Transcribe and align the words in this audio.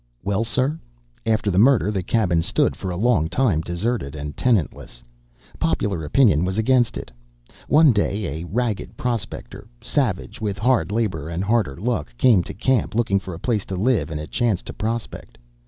"Well, 0.23 0.43
sir, 0.43 0.79
after 1.27 1.51
the 1.51 1.59
murder, 1.59 1.91
the 1.91 2.01
cabin 2.01 2.41
stood 2.41 2.75
for 2.75 2.89
a 2.89 2.97
long 2.97 3.29
time 3.29 3.61
deserted 3.61 4.15
and 4.15 4.35
tenantless. 4.35 5.03
Popular 5.59 6.03
opinion 6.03 6.43
was 6.43 6.57
against 6.57 6.97
it. 6.97 7.11
One 7.67 7.91
day 7.91 8.41
a 8.41 8.45
ragged 8.47 8.97
prospector, 8.97 9.67
savage 9.79 10.41
with 10.41 10.57
hard 10.57 10.91
labor 10.91 11.29
and 11.29 11.43
harder 11.43 11.77
luck, 11.77 12.17
came 12.17 12.41
to 12.45 12.51
the 12.53 12.57
camp, 12.57 12.95
looking 12.95 13.19
for 13.19 13.35
a 13.35 13.39
place 13.39 13.63
to 13.65 13.75
live 13.75 14.09
and 14.09 14.19
a 14.19 14.25
chance 14.25 14.63
to 14.63 14.73
prospect. 14.73 15.37